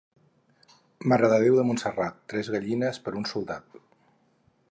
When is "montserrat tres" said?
1.67-2.51